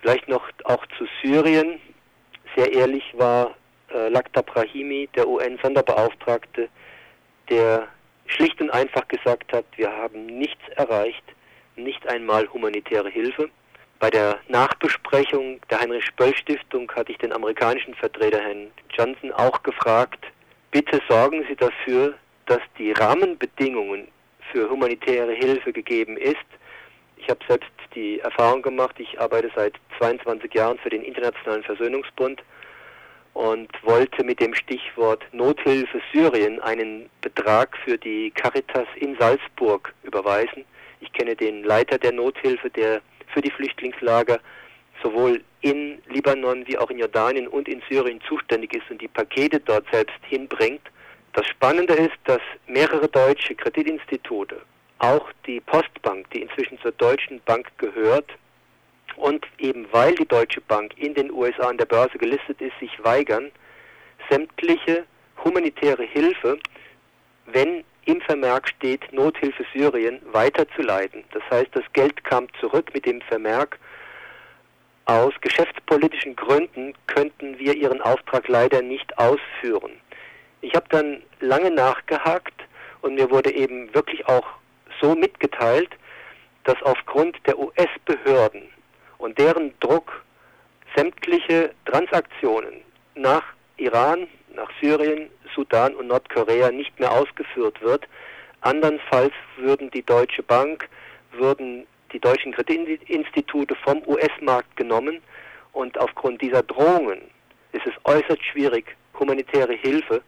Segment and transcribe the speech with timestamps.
[0.00, 1.80] Vielleicht noch auch zu Syrien.
[2.56, 3.54] Sehr ehrlich war
[3.92, 6.68] äh, Lakhdar Brahimi, der UN-Sonderbeauftragte,
[7.48, 7.88] der
[8.26, 11.22] schlicht und einfach gesagt hat, wir haben nichts erreicht,
[11.76, 13.48] nicht einmal humanitäre Hilfe.
[13.98, 20.24] Bei der Nachbesprechung der Heinrich-Böll-Stiftung hatte ich den amerikanischen Vertreter Herrn Johnson auch gefragt,
[20.70, 22.14] bitte sorgen Sie dafür,
[22.46, 24.08] dass die Rahmenbedingungen
[24.52, 26.36] für humanitäre Hilfe gegeben ist.
[27.16, 32.42] Ich habe selbst die Erfahrung gemacht, ich arbeite seit 22 Jahren für den Internationalen Versöhnungsbund
[33.34, 40.64] und wollte mit dem Stichwort Nothilfe Syrien einen Betrag für die Caritas in Salzburg überweisen.
[41.00, 43.00] Ich kenne den Leiter der Nothilfe, der
[43.32, 44.40] für die Flüchtlingslager
[45.02, 49.60] sowohl in Libanon wie auch in Jordanien und in Syrien zuständig ist und die Pakete
[49.60, 50.82] dort selbst hinbringt.
[51.34, 54.60] Das Spannende ist, dass mehrere deutsche Kreditinstitute,
[54.98, 58.30] auch die Postbank, die inzwischen zur Deutschen Bank gehört,
[59.16, 62.92] und eben weil die Deutsche Bank in den USA an der Börse gelistet ist, sich
[63.04, 63.50] weigern,
[64.30, 65.04] sämtliche
[65.44, 66.58] humanitäre Hilfe,
[67.46, 71.24] wenn im Vermerk steht Nothilfe Syrien, weiterzuleiten.
[71.32, 73.78] Das heißt, das Geld kam zurück mit dem Vermerk,
[75.04, 79.92] aus geschäftspolitischen Gründen könnten wir ihren Auftrag leider nicht ausführen.
[80.60, 82.52] Ich habe dann lange nachgehakt
[83.00, 84.46] und mir wurde eben wirklich auch
[85.00, 85.90] so mitgeteilt,
[86.64, 88.62] dass aufgrund der US-Behörden
[89.18, 90.24] und deren Druck
[90.94, 92.82] sämtliche Transaktionen
[93.14, 93.42] nach
[93.76, 98.06] Iran, nach Syrien, Sudan und Nordkorea nicht mehr ausgeführt wird.
[98.60, 100.88] Andernfalls würden die Deutsche Bank,
[101.32, 105.20] würden die deutschen Kreditinstitute vom US-Markt genommen
[105.72, 107.20] und aufgrund dieser Drohungen
[107.72, 110.22] ist es äußerst schwierig, humanitäre Hilfe,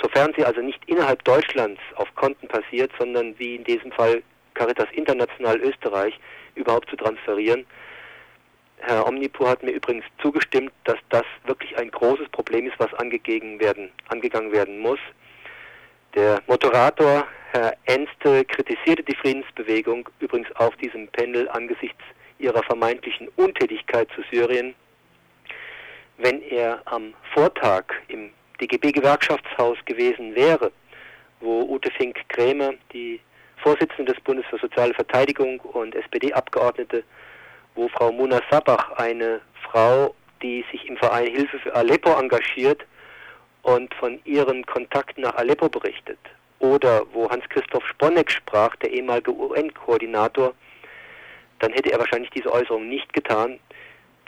[0.00, 4.22] sofern sie also nicht innerhalb Deutschlands auf Konten passiert, sondern wie in diesem Fall
[4.54, 6.18] Caritas International Österreich,
[6.54, 7.64] überhaupt zu transferieren.
[8.78, 13.60] Herr Omnipur hat mir übrigens zugestimmt, dass das wirklich ein großes Problem ist, was angegangen
[13.60, 15.00] werden, angegangen werden muss.
[16.14, 22.02] Der Moderator, Herr Enste, kritisierte die Friedensbewegung übrigens auf diesem Panel angesichts
[22.38, 24.74] ihrer vermeintlichen Untätigkeit zu Syrien.
[26.16, 30.72] Wenn er am Vortag im DGB-Gewerkschaftshaus gewesen wäre,
[31.40, 33.20] wo Ute Fink-Krämer, die
[33.62, 37.02] Vorsitzende des Bundes für soziale Verteidigung und SPD-Abgeordnete,
[37.74, 42.84] wo Frau Muna Sabach, eine Frau, die sich im Verein Hilfe für Aleppo engagiert,
[43.62, 46.18] und von ihren Kontakten nach Aleppo berichtet.
[46.60, 50.54] Oder wo Hans-Christoph Sponeck sprach, der ehemalige UN-Koordinator,
[51.58, 53.58] dann hätte er wahrscheinlich diese Äußerung nicht getan.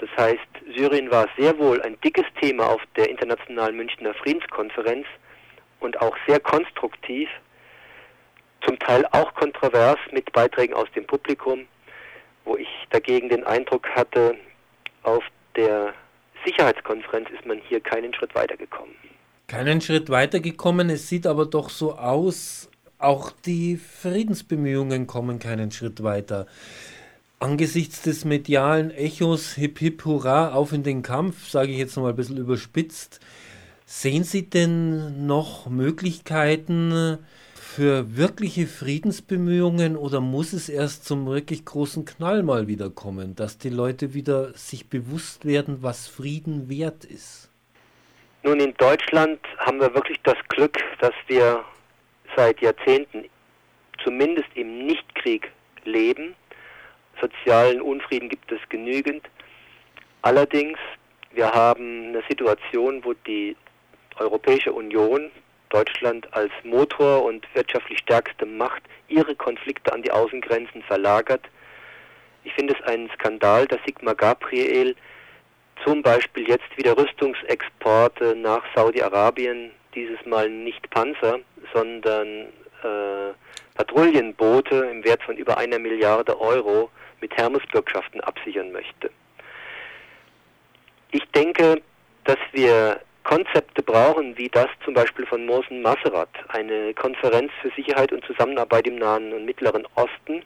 [0.00, 5.06] Das heißt, Syrien war sehr wohl ein dickes Thema auf der Internationalen Münchner Friedenskonferenz
[5.80, 7.28] und auch sehr konstruktiv,
[8.66, 11.66] zum Teil auch kontrovers mit Beiträgen aus dem Publikum,
[12.44, 14.36] wo ich dagegen den Eindruck hatte,
[15.02, 15.24] auf
[15.56, 15.94] der
[16.44, 18.94] Sicherheitskonferenz ist man hier keinen Schritt weitergekommen
[19.50, 20.90] keinen Schritt weitergekommen.
[20.90, 26.46] Es sieht aber doch so aus, auch die Friedensbemühungen kommen keinen Schritt weiter.
[27.42, 32.02] Angesichts des medialen Echos Hip Hip Hurra auf in den Kampf, sage ich jetzt noch
[32.02, 33.18] mal ein bisschen überspitzt,
[33.86, 37.18] sehen Sie denn noch Möglichkeiten
[37.54, 43.56] für wirkliche Friedensbemühungen oder muss es erst zum wirklich großen Knall mal wieder kommen, dass
[43.56, 47.48] die Leute wieder sich bewusst werden, was Frieden wert ist?
[48.42, 51.64] Nun, in Deutschland haben wir wirklich das Glück, dass wir
[52.36, 53.24] seit Jahrzehnten
[54.04, 55.50] zumindest im Nichtkrieg
[55.84, 56.34] leben.
[57.20, 59.28] Sozialen Unfrieden gibt es genügend.
[60.22, 60.78] Allerdings,
[61.32, 63.56] wir haben eine Situation, wo die
[64.18, 65.30] Europäische Union,
[65.70, 71.42] Deutschland als Motor und wirtschaftlich stärkste Macht, ihre Konflikte an die Außengrenzen verlagert.
[72.44, 74.96] Ich finde es einen Skandal, dass Sigmar Gabriel
[75.84, 81.38] zum Beispiel jetzt wieder Rüstungsexporte nach Saudi-Arabien, dieses Mal nicht Panzer,
[81.72, 82.46] sondern
[82.82, 83.32] äh,
[83.74, 89.10] Patrouillenboote im Wert von über einer Milliarde Euro mit Hermes-Bürgschaften absichern möchte.
[91.12, 91.82] Ich denke,
[92.24, 98.12] dass wir Konzepte brauchen, wie das zum Beispiel von Mohsen Maserat, eine Konferenz für Sicherheit
[98.12, 100.42] und Zusammenarbeit im Nahen und Mittleren Osten.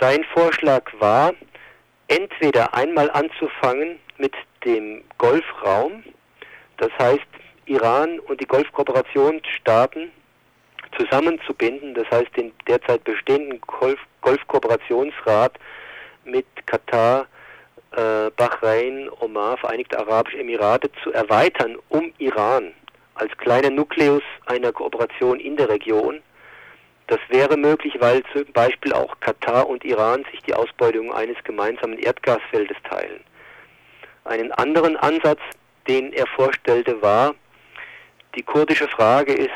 [0.00, 1.34] Sein Vorschlag war,
[2.08, 4.34] entweder einmal anzufangen mit
[4.64, 6.04] dem Golfraum,
[6.76, 7.26] das heißt
[7.66, 10.10] Iran und die Golfkooperationsstaaten
[10.96, 15.58] zusammenzubinden, das heißt den derzeit bestehenden Golf Golfkooperationsrat
[16.24, 17.26] mit Katar,
[17.92, 22.72] äh, Bahrain, Oman, Vereinigte Arabische Emirate zu erweitern um Iran
[23.14, 26.20] als kleiner Nukleus einer Kooperation in der Region
[27.08, 31.98] Das wäre möglich, weil zum Beispiel auch Katar und Iran sich die Ausbeutung eines gemeinsamen
[31.98, 33.24] Erdgasfeldes teilen.
[34.24, 35.40] Einen anderen Ansatz,
[35.88, 37.34] den er vorstellte, war,
[38.34, 39.50] die kurdische Frage ist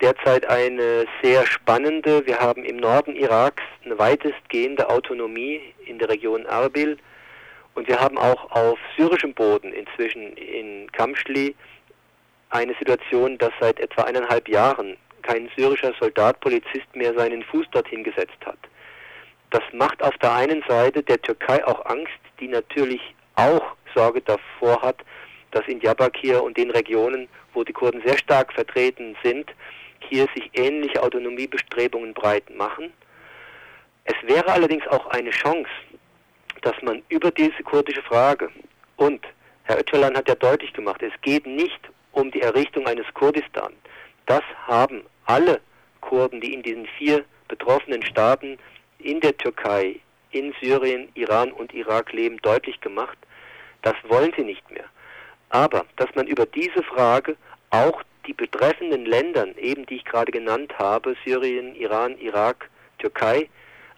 [0.00, 2.26] derzeit eine sehr spannende.
[2.26, 6.98] Wir haben im Norden Iraks eine weitestgehende Autonomie in der Region Erbil
[7.74, 11.54] und wir haben auch auf syrischem Boden inzwischen in Kamschli
[12.50, 18.04] eine Situation, dass seit etwa eineinhalb Jahren kein syrischer Soldat, Polizist mehr seinen Fuß dorthin
[18.04, 18.58] gesetzt hat.
[19.50, 23.00] Das macht auf der einen Seite der Türkei auch Angst, die natürlich
[23.34, 24.98] auch Sorge davor hat,
[25.50, 29.50] dass in Diyarbakir und den Regionen, wo die Kurden sehr stark vertreten sind,
[30.08, 32.92] hier sich ähnliche Autonomiebestrebungen breit machen.
[34.04, 35.70] Es wäre allerdings auch eine Chance,
[36.62, 38.50] dass man über diese kurdische Frage
[38.96, 39.24] und
[39.64, 41.80] Herr Öcalan hat ja deutlich gemacht, es geht nicht
[42.12, 43.72] um die Errichtung eines Kurdistan.
[44.26, 45.60] Das haben alle
[46.00, 48.58] Kurden, die in diesen vier betroffenen Staaten
[48.98, 50.00] in der Türkei,
[50.30, 53.18] in Syrien, Iran und Irak leben, deutlich gemacht.
[53.82, 54.84] Das wollen sie nicht mehr.
[55.50, 57.36] Aber dass man über diese Frage
[57.70, 62.68] auch die betreffenden Ländern, eben die ich gerade genannt habe, Syrien, Iran, Irak,
[62.98, 63.48] Türkei,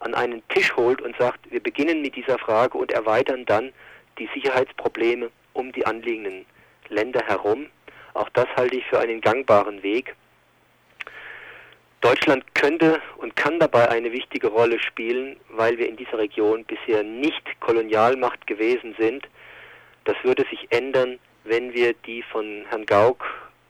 [0.01, 3.73] an einen Tisch holt und sagt, wir beginnen mit dieser Frage und erweitern dann
[4.19, 6.47] die Sicherheitsprobleme um die anliegenden
[6.89, 7.67] Länder herum.
[8.15, 10.15] Auch das halte ich für einen gangbaren Weg.
[12.01, 17.03] Deutschland könnte und kann dabei eine wichtige Rolle spielen, weil wir in dieser Region bisher
[17.03, 19.29] nicht Kolonialmacht gewesen sind.
[20.05, 23.25] Das würde sich ändern, wenn wir die von Herrn Gauck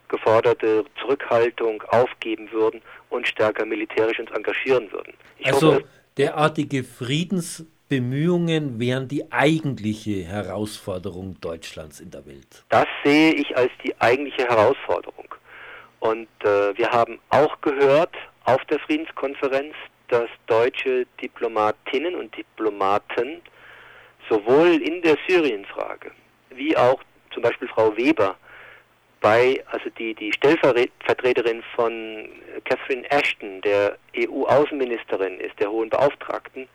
[0.09, 5.15] geforderte Zurückhaltung aufgeben würden und stärker militärisch uns engagieren würden.
[5.39, 5.85] Ich also hoffe,
[6.17, 12.65] derartige Friedensbemühungen wären die eigentliche Herausforderung Deutschlands in der Welt.
[12.69, 15.35] Das sehe ich als die eigentliche Herausforderung.
[16.01, 18.15] Und äh, wir haben auch gehört
[18.45, 19.75] auf der Friedenskonferenz,
[20.09, 23.43] dass deutsche Diplomatinnen und Diplomaten
[24.29, 26.13] sowohl in der Syrienfrage
[26.51, 27.03] wie auch
[27.33, 28.37] zum Beispiel Frau Weber
[29.21, 32.29] bei, also die, die Stellvertreterin von
[32.65, 36.69] Catherine Ashton, der EU-Außenministerin ist, der hohen Beauftragten,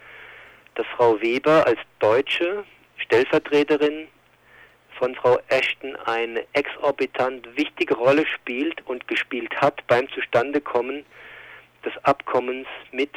[0.76, 2.64] dass Frau Weber als deutsche
[2.98, 4.08] Stellvertreterin
[4.98, 11.06] von Frau Ashton eine exorbitant wichtige Rolle spielt und gespielt hat beim Zustandekommen
[11.84, 13.12] des Abkommens mit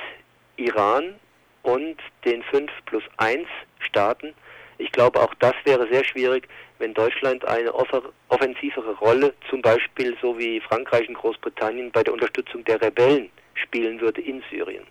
[0.57, 1.15] Iran
[1.63, 3.47] und den 5 plus 1
[3.81, 4.35] Staaten.
[4.79, 10.39] Ich glaube, auch das wäre sehr schwierig, wenn Deutschland eine offensivere Rolle, zum Beispiel so
[10.39, 14.87] wie Frankreich und Großbritannien, bei der Unterstützung der Rebellen spielen würde in Syrien.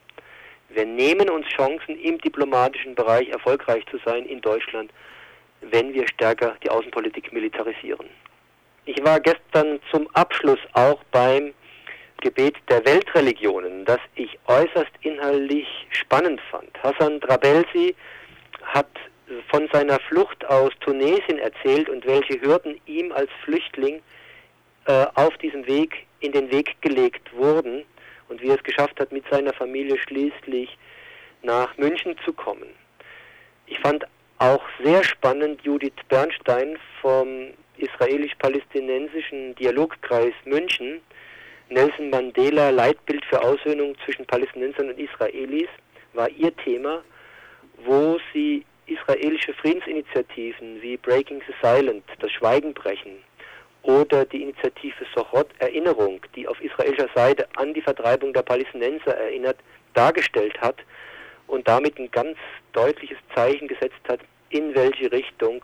[0.69, 4.91] Wir nehmen uns Chancen, im diplomatischen Bereich erfolgreich zu sein in Deutschland,
[5.61, 8.07] wenn wir stärker die Außenpolitik militarisieren.
[8.85, 11.53] Ich war gestern zum Abschluss auch beim
[12.21, 16.71] Gebet der Weltreligionen, das ich äußerst inhaltlich spannend fand.
[16.81, 17.95] Hassan Drabelsi
[18.63, 18.89] hat
[19.49, 24.01] von seiner Flucht aus Tunesien erzählt und welche Hürden ihm als Flüchtling
[24.85, 27.83] äh, auf diesem Weg in den Weg gelegt wurden
[28.29, 30.77] und wie er es geschafft hat, mit seiner Familie schließlich
[31.43, 32.69] nach München zu kommen.
[33.67, 34.05] Ich fand
[34.37, 41.01] auch sehr spannend Judith Bernstein vom israelisch-palästinensischen Dialogkreis München,
[41.69, 45.69] Nelson Mandela, Leitbild für Aussöhnung zwischen Palästinensern und Israelis,
[46.13, 47.03] war ihr Thema,
[47.85, 53.17] wo sie israelische Friedensinitiativen wie Breaking the Silent, das Schweigen brechen,
[53.83, 59.57] oder die Initiative Sochot Erinnerung, die auf israelischer Seite an die Vertreibung der Palästinenser erinnert,
[59.93, 60.77] dargestellt hat
[61.47, 62.37] und damit ein ganz
[62.73, 65.63] deutliches Zeichen gesetzt hat, in welche Richtung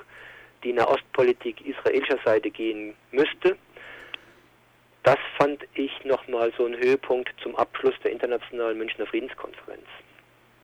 [0.63, 3.57] die Nahostpolitik israelischer Seite gehen müsste.
[5.03, 9.87] Das fand ich nochmal so ein Höhepunkt zum Abschluss der Internationalen Münchner Friedenskonferenz.